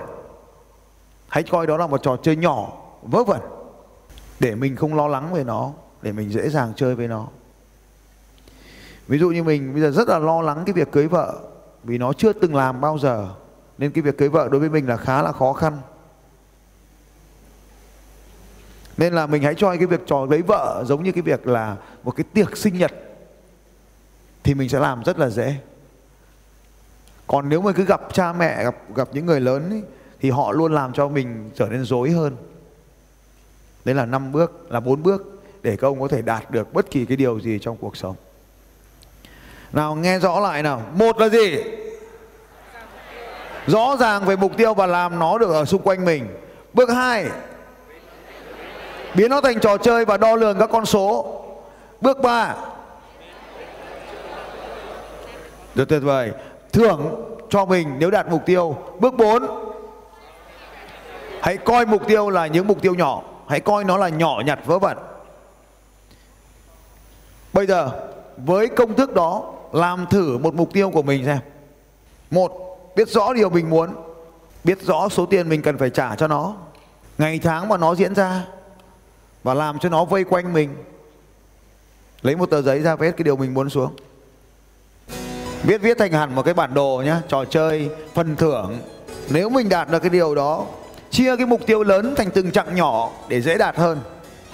Hãy 1.27 1.43
coi 1.43 1.67
đó 1.67 1.77
là 1.77 1.87
một 1.87 2.03
trò 2.03 2.17
chơi 2.17 2.35
nhỏ, 2.35 2.73
vớ 3.01 3.23
vẩn, 3.23 3.41
để 4.39 4.55
mình 4.55 4.75
không 4.75 4.95
lo 4.95 5.07
lắng 5.07 5.33
về 5.33 5.43
nó, 5.43 5.71
để 6.01 6.11
mình 6.11 6.29
dễ 6.29 6.49
dàng 6.49 6.73
chơi 6.75 6.95
với 6.95 7.07
nó. 7.07 7.27
Ví 9.07 9.17
dụ 9.17 9.29
như 9.29 9.43
mình 9.43 9.73
bây 9.73 9.81
giờ 9.81 9.91
rất 9.91 10.07
là 10.07 10.19
lo 10.19 10.41
lắng 10.41 10.63
cái 10.65 10.73
việc 10.73 10.91
cưới 10.91 11.07
vợ, 11.07 11.39
vì 11.83 11.97
nó 11.97 12.13
chưa 12.13 12.33
từng 12.33 12.55
làm 12.55 12.81
bao 12.81 12.97
giờ, 12.97 13.29
nên 13.77 13.91
cái 13.91 14.01
việc 14.01 14.17
cưới 14.17 14.29
vợ 14.29 14.49
đối 14.51 14.59
với 14.59 14.69
mình 14.69 14.87
là 14.87 14.97
khá 14.97 15.21
là 15.21 15.31
khó 15.31 15.53
khăn 15.53 15.77
nên 18.97 19.13
là 19.13 19.27
mình 19.27 19.43
hãy 19.43 19.55
cho 19.55 19.75
cái 19.75 19.85
việc 19.85 20.01
trò 20.07 20.25
lấy 20.29 20.41
vợ 20.41 20.83
giống 20.87 21.03
như 21.03 21.11
cái 21.11 21.21
việc 21.21 21.47
là 21.47 21.75
một 22.03 22.11
cái 22.11 22.23
tiệc 22.33 22.57
sinh 22.57 22.77
nhật 22.77 22.91
thì 24.43 24.53
mình 24.53 24.69
sẽ 24.69 24.79
làm 24.79 25.03
rất 25.03 25.19
là 25.19 25.29
dễ. 25.29 25.55
Còn 27.27 27.49
nếu 27.49 27.61
mà 27.61 27.71
cứ 27.71 27.85
gặp 27.85 28.01
cha 28.13 28.33
mẹ 28.33 28.63
gặp 28.63 28.75
gặp 28.95 29.07
những 29.13 29.25
người 29.25 29.39
lớn 29.39 29.69
ấy, 29.69 29.81
thì 30.19 30.29
họ 30.29 30.51
luôn 30.51 30.73
làm 30.73 30.93
cho 30.93 31.07
mình 31.07 31.49
trở 31.55 31.65
nên 31.65 31.83
dối 31.83 32.11
hơn. 32.11 32.35
Đấy 33.85 33.95
là 33.95 34.05
năm 34.05 34.31
bước 34.31 34.71
là 34.71 34.79
bốn 34.79 35.03
bước 35.03 35.41
để 35.61 35.75
các 35.75 35.87
ông 35.87 35.99
có 35.99 36.07
thể 36.07 36.21
đạt 36.21 36.51
được 36.51 36.73
bất 36.73 36.91
kỳ 36.91 37.05
cái 37.05 37.17
điều 37.17 37.39
gì 37.39 37.59
trong 37.61 37.77
cuộc 37.77 37.97
sống. 37.97 38.15
Nào 39.73 39.95
nghe 39.95 40.19
rõ 40.19 40.39
lại 40.39 40.63
nào. 40.63 40.81
Một 40.93 41.19
là 41.19 41.29
gì? 41.29 41.57
Rõ 43.67 43.97
ràng 43.99 44.25
về 44.25 44.35
mục 44.35 44.57
tiêu 44.57 44.73
và 44.73 44.85
làm 44.85 45.19
nó 45.19 45.37
được 45.37 45.49
ở 45.49 45.65
xung 45.65 45.81
quanh 45.81 46.05
mình. 46.05 46.27
Bước 46.73 46.89
hai 46.89 47.29
biến 49.15 49.29
nó 49.29 49.41
thành 49.41 49.59
trò 49.59 49.77
chơi 49.77 50.05
và 50.05 50.17
đo 50.17 50.35
lường 50.35 50.59
các 50.59 50.69
con 50.71 50.85
số. 50.85 51.33
Bước 52.01 52.21
ba. 52.21 52.55
Rất 55.75 55.89
tuyệt 55.89 56.01
vời. 56.03 56.31
Thưởng 56.73 57.23
cho 57.49 57.65
mình 57.65 57.95
nếu 57.99 58.11
đạt 58.11 58.29
mục 58.29 58.45
tiêu. 58.45 58.77
Bước 58.99 59.13
4 59.17 59.67
hãy 61.41 61.57
coi 61.57 61.85
mục 61.85 62.07
tiêu 62.07 62.29
là 62.29 62.47
những 62.47 62.67
mục 62.67 62.81
tiêu 62.81 62.95
nhỏ. 62.95 63.23
Hãy 63.47 63.59
coi 63.59 63.83
nó 63.83 63.97
là 63.97 64.09
nhỏ 64.09 64.41
nhặt 64.45 64.59
vớ 64.65 64.79
vẩn. 64.79 64.97
Bây 67.53 67.67
giờ, 67.67 67.89
với 68.37 68.67
công 68.67 68.93
thức 68.93 69.13
đó, 69.13 69.53
làm 69.71 70.05
thử 70.09 70.37
một 70.37 70.53
mục 70.53 70.73
tiêu 70.73 70.89
của 70.89 71.01
mình 71.01 71.25
xem. 71.25 71.37
Một, 72.31 72.51
biết 72.95 73.09
rõ 73.09 73.33
điều 73.33 73.49
mình 73.49 73.69
muốn. 73.69 73.89
Biết 74.63 74.81
rõ 74.81 75.09
số 75.09 75.25
tiền 75.25 75.49
mình 75.49 75.61
cần 75.61 75.77
phải 75.77 75.89
trả 75.89 76.15
cho 76.15 76.27
nó. 76.27 76.55
Ngày 77.17 77.39
tháng 77.43 77.69
mà 77.69 77.77
nó 77.77 77.95
diễn 77.95 78.15
ra 78.15 78.43
và 79.47 79.53
làm 79.53 79.79
cho 79.79 79.89
nó 79.89 80.05
vây 80.05 80.23
quanh 80.23 80.53
mình. 80.53 80.75
Lấy 82.21 82.35
một 82.35 82.45
tờ 82.49 82.61
giấy 82.61 82.79
ra 82.79 82.95
viết 82.95 83.11
cái 83.17 83.23
điều 83.23 83.35
mình 83.35 83.53
muốn 83.53 83.69
xuống. 83.69 83.95
Viết 85.63 85.81
viết 85.81 85.97
thành 85.97 86.11
hẳn 86.11 86.35
một 86.35 86.41
cái 86.41 86.53
bản 86.53 86.73
đồ 86.73 87.01
nhé 87.05 87.15
trò 87.27 87.45
chơi, 87.45 87.89
phần 88.13 88.35
thưởng. 88.35 88.79
Nếu 89.29 89.49
mình 89.49 89.69
đạt 89.69 89.89
được 89.89 89.99
cái 89.99 90.09
điều 90.09 90.35
đó, 90.35 90.65
chia 91.09 91.35
cái 91.35 91.45
mục 91.45 91.61
tiêu 91.65 91.83
lớn 91.83 92.13
thành 92.17 92.31
từng 92.31 92.51
chặng 92.51 92.75
nhỏ 92.75 93.11
để 93.29 93.41
dễ 93.41 93.57
đạt 93.57 93.75
hơn. 93.75 93.99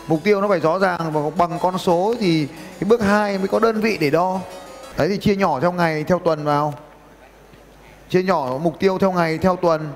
Mục 0.08 0.20
tiêu 0.24 0.42
nó 0.42 0.48
phải 0.48 0.60
rõ 0.60 0.80
ràng 0.80 1.12
và 1.14 1.22
bằng 1.38 1.60
con 1.62 1.78
số 1.78 2.16
thì 2.20 2.48
cái 2.80 2.90
bước 2.90 3.02
2 3.02 3.38
mới 3.38 3.48
có 3.48 3.60
đơn 3.60 3.82
vị 3.82 3.98
để 3.98 4.10
đo. 4.10 4.40
Đấy 4.98 5.08
thì 5.10 5.18
chia 5.18 5.36
nhỏ 5.36 5.60
theo 5.60 5.72
ngày, 5.72 6.04
theo 6.04 6.20
tuần 6.20 6.44
vào. 6.44 6.74
Chia 8.10 8.24
nhỏ 8.24 8.60
mục 8.62 8.80
tiêu 8.80 8.98
theo 8.98 9.12
ngày, 9.12 9.38
theo 9.38 9.56
tuần. 9.56 9.92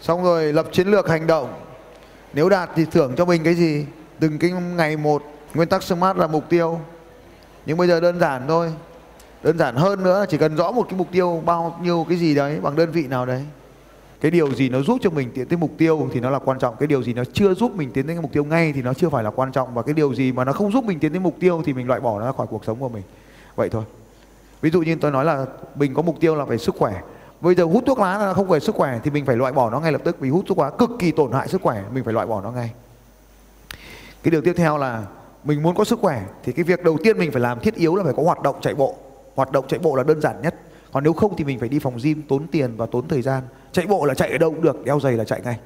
Xong 0.00 0.24
rồi 0.24 0.52
lập 0.52 0.66
chiến 0.72 0.88
lược 0.88 1.08
hành 1.08 1.26
động 1.26 1.67
nếu 2.32 2.48
đạt 2.48 2.70
thì 2.74 2.84
thưởng 2.84 3.14
cho 3.16 3.24
mình 3.24 3.44
cái 3.44 3.54
gì? 3.54 3.86
Từng 4.20 4.38
cái 4.38 4.50
ngày 4.50 4.96
một, 4.96 5.22
nguyên 5.54 5.68
tắc 5.68 5.82
smart 5.82 6.18
là 6.18 6.26
mục 6.26 6.44
tiêu. 6.48 6.80
Nhưng 7.66 7.76
bây 7.76 7.88
giờ 7.88 8.00
đơn 8.00 8.20
giản 8.20 8.42
thôi. 8.48 8.72
Đơn 9.42 9.58
giản 9.58 9.76
hơn 9.76 10.02
nữa, 10.02 10.24
chỉ 10.28 10.38
cần 10.38 10.56
rõ 10.56 10.72
một 10.72 10.86
cái 10.90 10.98
mục 10.98 11.08
tiêu 11.12 11.42
bao 11.46 11.78
nhiêu 11.82 12.06
cái 12.08 12.18
gì 12.18 12.34
đấy 12.34 12.60
bằng 12.62 12.76
đơn 12.76 12.90
vị 12.90 13.06
nào 13.06 13.26
đấy. 13.26 13.44
Cái 14.20 14.30
điều 14.30 14.54
gì 14.54 14.68
nó 14.68 14.80
giúp 14.80 14.98
cho 15.02 15.10
mình 15.10 15.30
tiến 15.34 15.48
tới 15.48 15.58
mục 15.58 15.70
tiêu 15.78 16.08
thì 16.12 16.20
nó 16.20 16.30
là 16.30 16.38
quan 16.38 16.58
trọng. 16.58 16.76
Cái 16.76 16.86
điều 16.86 17.02
gì 17.02 17.14
nó 17.14 17.22
chưa 17.32 17.54
giúp 17.54 17.74
mình 17.76 17.90
tiến 17.90 18.06
tới 18.06 18.14
cái 18.16 18.22
mục 18.22 18.32
tiêu 18.32 18.44
ngay 18.44 18.72
thì 18.72 18.82
nó 18.82 18.94
chưa 18.94 19.08
phải 19.08 19.24
là 19.24 19.30
quan 19.30 19.52
trọng. 19.52 19.74
Và 19.74 19.82
cái 19.82 19.94
điều 19.94 20.14
gì 20.14 20.32
mà 20.32 20.44
nó 20.44 20.52
không 20.52 20.72
giúp 20.72 20.84
mình 20.84 20.98
tiến 20.98 21.12
tới 21.12 21.20
mục 21.20 21.36
tiêu 21.40 21.62
thì 21.64 21.72
mình 21.72 21.86
loại 21.86 22.00
bỏ 22.00 22.20
nó 22.20 22.26
ra 22.26 22.32
khỏi 22.32 22.46
cuộc 22.46 22.64
sống 22.64 22.78
của 22.80 22.88
mình. 22.88 23.02
Vậy 23.56 23.68
thôi. 23.68 23.84
Ví 24.60 24.70
dụ 24.70 24.82
như 24.82 24.96
tôi 25.00 25.10
nói 25.10 25.24
là 25.24 25.46
mình 25.74 25.94
có 25.94 26.02
mục 26.02 26.20
tiêu 26.20 26.34
là 26.34 26.44
về 26.44 26.58
sức 26.58 26.74
khỏe 26.78 27.00
bây 27.40 27.54
giờ 27.54 27.64
hút 27.64 27.84
thuốc 27.86 27.98
lá 27.98 28.18
là 28.18 28.34
không 28.34 28.48
về 28.48 28.60
sức 28.60 28.74
khỏe 28.74 29.00
thì 29.04 29.10
mình 29.10 29.24
phải 29.24 29.36
loại 29.36 29.52
bỏ 29.52 29.70
nó 29.70 29.80
ngay 29.80 29.92
lập 29.92 30.00
tức. 30.04 30.20
Vì 30.20 30.30
hút 30.30 30.44
thuốc 30.48 30.58
lá 30.58 30.70
cực 30.70 30.90
kỳ 30.98 31.10
tổn 31.10 31.32
hại 31.32 31.48
sức 31.48 31.62
khỏe, 31.62 31.82
mình 31.92 32.04
phải 32.04 32.14
loại 32.14 32.26
bỏ 32.26 32.40
nó 32.40 32.50
ngay. 32.50 32.72
Cái 34.22 34.30
điều 34.30 34.40
tiếp 34.40 34.54
theo 34.56 34.78
là 34.78 35.04
mình 35.44 35.62
muốn 35.62 35.74
có 35.74 35.84
sức 35.84 35.98
khỏe 36.02 36.22
thì 36.44 36.52
cái 36.52 36.64
việc 36.64 36.84
đầu 36.84 36.98
tiên 37.04 37.18
mình 37.18 37.32
phải 37.32 37.40
làm 37.40 37.60
thiết 37.60 37.74
yếu 37.74 37.96
là 37.96 38.04
phải 38.04 38.14
có 38.16 38.22
hoạt 38.22 38.42
động 38.42 38.56
chạy 38.60 38.74
bộ. 38.74 38.94
Hoạt 39.34 39.52
động 39.52 39.64
chạy 39.68 39.80
bộ 39.80 39.96
là 39.96 40.02
đơn 40.02 40.20
giản 40.20 40.42
nhất. 40.42 40.54
Còn 40.92 41.04
nếu 41.04 41.12
không 41.12 41.36
thì 41.36 41.44
mình 41.44 41.58
phải 41.58 41.68
đi 41.68 41.78
phòng 41.78 41.96
gym, 42.02 42.22
tốn 42.28 42.46
tiền 42.46 42.76
và 42.76 42.86
tốn 42.86 43.08
thời 43.08 43.22
gian. 43.22 43.42
Chạy 43.72 43.86
bộ 43.86 44.04
là 44.04 44.14
chạy 44.14 44.30
ở 44.30 44.38
đâu 44.38 44.50
cũng 44.50 44.62
được, 44.62 44.84
đeo 44.84 45.00
giày 45.00 45.12
là 45.12 45.24
chạy 45.24 45.40
ngay. 45.44 45.58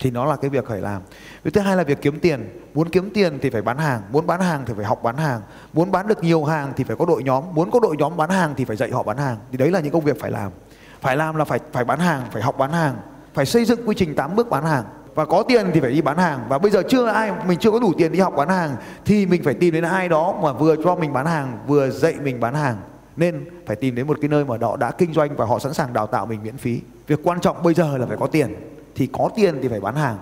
Thì 0.00 0.10
nó 0.10 0.24
là 0.24 0.36
cái 0.36 0.50
việc 0.50 0.68
phải 0.68 0.80
làm. 0.80 1.02
Việc 1.42 1.50
thứ 1.54 1.60
hai 1.60 1.76
là 1.76 1.82
việc 1.82 1.98
kiếm 2.02 2.20
tiền. 2.20 2.60
Muốn 2.74 2.88
kiếm 2.88 3.10
tiền 3.14 3.38
thì 3.42 3.50
phải 3.50 3.62
bán 3.62 3.78
hàng. 3.78 4.02
Muốn 4.12 4.26
bán 4.26 4.40
hàng 4.40 4.62
thì 4.66 4.74
phải 4.76 4.84
học 4.84 5.02
bán 5.02 5.16
hàng. 5.16 5.40
Muốn 5.72 5.90
bán 5.90 6.06
được 6.06 6.24
nhiều 6.24 6.44
hàng 6.44 6.72
thì 6.76 6.84
phải 6.84 6.96
có 6.96 7.06
đội 7.06 7.22
nhóm. 7.22 7.44
Muốn 7.52 7.70
có 7.70 7.80
đội 7.80 7.96
nhóm 7.98 8.16
bán 8.16 8.30
hàng 8.30 8.54
thì 8.56 8.64
phải 8.64 8.76
dạy 8.76 8.90
họ 8.90 9.02
bán 9.02 9.16
hàng. 9.16 9.36
Thì 9.50 9.58
đấy 9.58 9.70
là 9.70 9.80
những 9.80 9.92
công 9.92 10.04
việc 10.04 10.20
phải 10.20 10.30
làm 10.30 10.52
phải 11.00 11.16
làm 11.16 11.36
là 11.36 11.44
phải 11.44 11.60
phải 11.72 11.84
bán 11.84 11.98
hàng, 11.98 12.22
phải 12.32 12.42
học 12.42 12.58
bán 12.58 12.72
hàng, 12.72 12.96
phải 13.34 13.46
xây 13.46 13.64
dựng 13.64 13.88
quy 13.88 13.94
trình 13.98 14.14
8 14.14 14.36
bước 14.36 14.50
bán 14.50 14.64
hàng. 14.64 14.84
Và 15.14 15.24
có 15.24 15.42
tiền 15.42 15.70
thì 15.74 15.80
phải 15.80 15.92
đi 15.92 16.02
bán 16.02 16.18
hàng. 16.18 16.40
Và 16.48 16.58
bây 16.58 16.70
giờ 16.70 16.82
chưa 16.88 17.06
ai, 17.06 17.32
mình 17.46 17.58
chưa 17.58 17.70
có 17.70 17.78
đủ 17.78 17.92
tiền 17.98 18.12
đi 18.12 18.20
học 18.20 18.34
bán 18.36 18.48
hàng, 18.48 18.76
thì 19.04 19.26
mình 19.26 19.42
phải 19.44 19.54
tìm 19.54 19.74
đến 19.74 19.84
ai 19.84 20.08
đó 20.08 20.34
mà 20.42 20.52
vừa 20.52 20.76
cho 20.84 20.94
mình 20.94 21.12
bán 21.12 21.26
hàng, 21.26 21.58
vừa 21.66 21.90
dạy 21.90 22.14
mình 22.22 22.40
bán 22.40 22.54
hàng. 22.54 22.76
Nên 23.16 23.44
phải 23.66 23.76
tìm 23.76 23.94
đến 23.94 24.06
một 24.06 24.18
cái 24.20 24.28
nơi 24.28 24.44
mà 24.44 24.56
họ 24.60 24.76
đã 24.76 24.90
kinh 24.90 25.12
doanh 25.12 25.36
và 25.36 25.44
họ 25.44 25.58
sẵn 25.58 25.74
sàng 25.74 25.92
đào 25.92 26.06
tạo 26.06 26.26
mình 26.26 26.42
miễn 26.42 26.56
phí. 26.56 26.80
Việc 27.06 27.20
quan 27.22 27.40
trọng 27.40 27.62
bây 27.62 27.74
giờ 27.74 27.98
là 27.98 28.06
phải 28.06 28.16
có 28.16 28.26
tiền. 28.26 28.54
Thì 28.94 29.08
có 29.12 29.28
tiền 29.36 29.58
thì 29.62 29.68
phải 29.68 29.80
bán 29.80 29.94
hàng. 29.94 30.18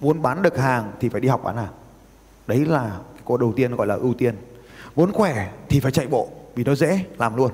Muốn 0.00 0.22
bán 0.22 0.42
được 0.42 0.58
hàng 0.58 0.92
thì 1.00 1.08
phải 1.08 1.20
đi 1.20 1.28
học 1.28 1.40
bán 1.44 1.56
hàng. 1.56 1.72
Đấy 2.46 2.64
là 2.66 2.90
cái 3.26 3.36
đầu 3.40 3.52
tiên 3.56 3.76
gọi 3.76 3.86
là 3.86 3.94
ưu 3.94 4.14
tiên. 4.14 4.34
Muốn 4.96 5.12
khỏe 5.12 5.50
thì 5.68 5.80
phải 5.80 5.92
chạy 5.92 6.06
bộ, 6.06 6.28
vì 6.54 6.64
nó 6.64 6.74
dễ 6.74 7.00
làm 7.18 7.36
luôn. 7.36 7.50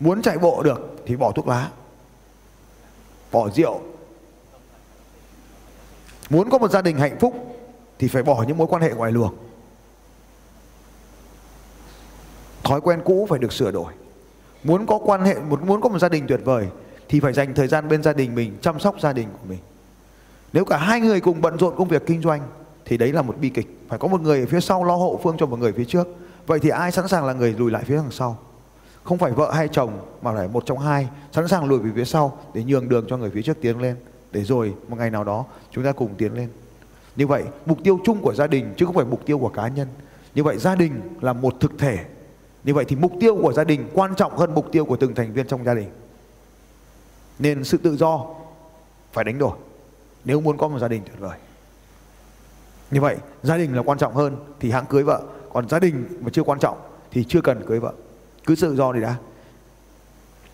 Muốn 0.00 0.22
chạy 0.22 0.38
bộ 0.38 0.62
được 0.62 0.93
thì 1.06 1.16
bỏ 1.16 1.32
thuốc 1.32 1.48
lá, 1.48 1.70
bỏ 3.32 3.50
rượu. 3.50 3.80
Muốn 6.30 6.50
có 6.50 6.58
một 6.58 6.70
gia 6.70 6.82
đình 6.82 6.98
hạnh 6.98 7.16
phúc 7.20 7.34
thì 7.98 8.08
phải 8.08 8.22
bỏ 8.22 8.44
những 8.48 8.58
mối 8.58 8.66
quan 8.70 8.82
hệ 8.82 8.90
ngoài 8.90 9.12
luồng. 9.12 9.34
Thói 12.64 12.80
quen 12.80 13.00
cũ 13.04 13.26
phải 13.30 13.38
được 13.38 13.52
sửa 13.52 13.70
đổi. 13.70 13.92
Muốn 14.64 14.86
có 14.86 14.98
quan 14.98 15.24
hệ 15.24 15.34
một 15.34 15.62
muốn 15.62 15.80
có 15.80 15.88
một 15.88 15.98
gia 15.98 16.08
đình 16.08 16.26
tuyệt 16.28 16.40
vời 16.44 16.68
thì 17.08 17.20
phải 17.20 17.32
dành 17.32 17.54
thời 17.54 17.68
gian 17.68 17.88
bên 17.88 18.02
gia 18.02 18.12
đình 18.12 18.34
mình, 18.34 18.58
chăm 18.62 18.80
sóc 18.80 19.00
gia 19.00 19.12
đình 19.12 19.28
của 19.32 19.48
mình. 19.48 19.58
Nếu 20.52 20.64
cả 20.64 20.76
hai 20.76 21.00
người 21.00 21.20
cùng 21.20 21.40
bận 21.40 21.58
rộn 21.58 21.74
công 21.76 21.88
việc 21.88 22.02
kinh 22.06 22.22
doanh 22.22 22.40
thì 22.84 22.96
đấy 22.96 23.12
là 23.12 23.22
một 23.22 23.38
bi 23.40 23.48
kịch. 23.48 23.80
Phải 23.88 23.98
có 23.98 24.08
một 24.08 24.20
người 24.20 24.40
ở 24.40 24.46
phía 24.46 24.60
sau 24.60 24.84
lo 24.84 24.96
hậu 24.96 25.20
phương 25.22 25.36
cho 25.38 25.46
một 25.46 25.58
người 25.58 25.72
phía 25.72 25.84
trước. 25.84 26.08
Vậy 26.46 26.60
thì 26.60 26.68
ai 26.68 26.92
sẵn 26.92 27.08
sàng 27.08 27.24
là 27.24 27.32
người 27.32 27.54
lùi 27.58 27.70
lại 27.70 27.84
phía 27.86 27.96
đằng 27.96 28.10
sau? 28.10 28.38
Không 29.04 29.18
phải 29.18 29.32
vợ 29.32 29.52
hay 29.52 29.68
chồng, 29.68 30.00
mà 30.22 30.34
phải 30.34 30.48
một 30.48 30.66
trong 30.66 30.78
hai, 30.78 31.08
sẵn 31.32 31.48
sàng 31.48 31.64
lùi 31.64 31.78
về 31.78 31.90
phía 31.94 32.04
sau 32.04 32.38
để 32.54 32.64
nhường 32.64 32.88
đường 32.88 33.04
cho 33.08 33.16
người 33.16 33.30
phía 33.30 33.42
trước 33.42 33.60
tiến 33.60 33.80
lên. 33.80 33.96
Để 34.32 34.44
rồi, 34.44 34.74
một 34.88 34.96
ngày 34.98 35.10
nào 35.10 35.24
đó, 35.24 35.44
chúng 35.70 35.84
ta 35.84 35.92
cùng 35.92 36.14
tiến 36.14 36.34
lên. 36.34 36.48
Như 37.16 37.26
vậy, 37.26 37.44
mục 37.66 37.78
tiêu 37.84 38.00
chung 38.04 38.22
của 38.22 38.34
gia 38.34 38.46
đình, 38.46 38.74
chứ 38.76 38.86
không 38.86 38.94
phải 38.94 39.04
mục 39.04 39.26
tiêu 39.26 39.38
của 39.38 39.48
cá 39.48 39.68
nhân. 39.68 39.88
Như 40.34 40.42
vậy, 40.42 40.58
gia 40.58 40.74
đình 40.74 41.00
là 41.20 41.32
một 41.32 41.54
thực 41.60 41.78
thể. 41.78 41.98
Như 42.64 42.74
vậy 42.74 42.84
thì 42.88 42.96
mục 42.96 43.12
tiêu 43.20 43.36
của 43.42 43.52
gia 43.52 43.64
đình 43.64 43.88
quan 43.94 44.14
trọng 44.14 44.36
hơn 44.36 44.54
mục 44.54 44.72
tiêu 44.72 44.84
của 44.84 44.96
từng 44.96 45.14
thành 45.14 45.32
viên 45.32 45.46
trong 45.46 45.64
gia 45.64 45.74
đình. 45.74 45.90
Nên 47.38 47.64
sự 47.64 47.78
tự 47.78 47.96
do 47.96 48.26
phải 49.12 49.24
đánh 49.24 49.38
đổi. 49.38 49.56
Nếu 50.24 50.40
muốn 50.40 50.58
có 50.58 50.68
một 50.68 50.78
gia 50.78 50.88
đình 50.88 51.02
tuyệt 51.06 51.18
vời. 51.18 51.38
Như 52.90 53.00
vậy, 53.00 53.16
gia 53.42 53.56
đình 53.56 53.76
là 53.76 53.82
quan 53.82 53.98
trọng 53.98 54.14
hơn 54.14 54.36
thì 54.60 54.70
hãng 54.70 54.86
cưới 54.86 55.02
vợ. 55.02 55.22
Còn 55.52 55.68
gia 55.68 55.78
đình 55.78 56.06
mà 56.20 56.30
chưa 56.32 56.42
quan 56.42 56.58
trọng 56.58 56.78
thì 57.10 57.24
chưa 57.24 57.40
cần 57.40 57.64
cưới 57.66 57.80
vợ 57.80 57.92
cứ 58.46 58.54
tự 58.60 58.76
do 58.76 58.92
đi 58.92 59.00
đã. 59.00 59.16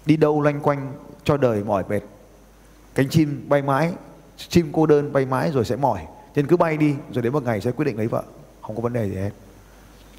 Đi 0.07 0.17
đâu 0.17 0.41
loanh 0.41 0.61
quanh 0.61 0.93
cho 1.25 1.37
đời 1.37 1.65
mỏi 1.65 1.85
mệt. 1.89 2.01
Cánh 2.95 3.09
chim 3.09 3.45
bay 3.49 3.63
mãi, 3.63 3.93
chim 4.37 4.71
cô 4.73 4.87
đơn 4.87 5.13
bay 5.13 5.27
mãi 5.27 5.51
rồi 5.55 5.65
sẽ 5.65 5.77
mỏi. 5.77 6.07
Nên 6.35 6.47
cứ 6.47 6.57
bay 6.57 6.77
đi, 6.77 6.95
rồi 7.13 7.23
đến 7.23 7.33
một 7.33 7.43
ngày 7.43 7.61
sẽ 7.61 7.71
quyết 7.71 7.85
định 7.85 7.97
lấy 7.97 8.07
vợ. 8.07 8.23
Không 8.63 8.77
có 8.77 8.83
vấn 8.83 8.93
đề 8.93 9.09
gì 9.09 9.15
hết. 9.15 9.31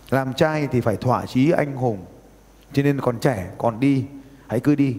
Làm 0.09 0.33
trai 0.33 0.67
thì 0.71 0.81
phải 0.81 0.97
thỏa 0.97 1.25
chí 1.25 1.51
anh 1.51 1.75
hùng. 1.75 1.97
Cho 2.73 2.83
nên 2.83 3.01
còn 3.01 3.19
trẻ, 3.19 3.51
còn 3.57 3.79
đi, 3.79 4.05
hãy 4.47 4.59
cứ 4.59 4.75
đi. 4.75 4.97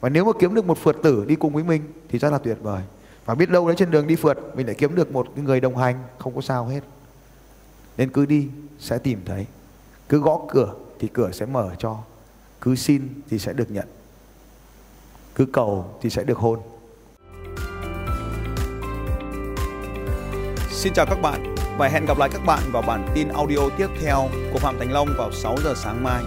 Và 0.00 0.08
nếu 0.08 0.24
mà 0.24 0.32
kiếm 0.38 0.54
được 0.54 0.66
một 0.66 0.78
phượt 0.78 0.96
tử 1.02 1.24
đi 1.28 1.34
cùng 1.34 1.52
với 1.52 1.64
mình 1.64 1.82
thì 2.08 2.18
rất 2.18 2.30
là 2.30 2.38
tuyệt 2.38 2.58
vời. 2.62 2.82
Và 3.24 3.34
biết 3.34 3.50
đâu 3.50 3.66
đấy 3.66 3.76
trên 3.78 3.90
đường 3.90 4.06
đi 4.06 4.16
phượt, 4.16 4.38
mình 4.56 4.66
lại 4.66 4.74
kiếm 4.78 4.94
được 4.94 5.12
một 5.12 5.38
người 5.38 5.60
đồng 5.60 5.76
hành, 5.76 6.02
không 6.18 6.34
có 6.34 6.40
sao 6.40 6.66
hết. 6.66 6.80
Nên 7.96 8.10
cứ 8.10 8.26
đi, 8.26 8.48
sẽ 8.78 8.98
tìm 8.98 9.20
thấy. 9.24 9.46
Cứ 10.08 10.20
gõ 10.20 10.40
cửa 10.48 10.74
thì 10.98 11.08
cửa 11.08 11.30
sẽ 11.32 11.46
mở 11.46 11.70
cho 11.78 11.98
cứ 12.64 12.74
xin 12.74 13.08
thì 13.30 13.38
sẽ 13.38 13.52
được 13.52 13.70
nhận 13.70 13.86
cứ 15.34 15.46
cầu 15.52 15.98
thì 16.02 16.10
sẽ 16.10 16.24
được 16.24 16.38
hôn 16.38 16.58
Xin 20.70 20.92
chào 20.92 21.06
các 21.06 21.18
bạn 21.22 21.54
và 21.78 21.88
hẹn 21.88 22.06
gặp 22.06 22.18
lại 22.18 22.28
các 22.32 22.42
bạn 22.46 22.62
vào 22.72 22.82
bản 22.82 23.08
tin 23.14 23.28
audio 23.28 23.58
tiếp 23.78 23.86
theo 24.00 24.28
của 24.52 24.58
Phạm 24.58 24.78
Thành 24.78 24.92
Long 24.92 25.08
vào 25.18 25.32
6 25.32 25.56
giờ 25.64 25.74
sáng 25.76 26.04
mai. 26.04 26.22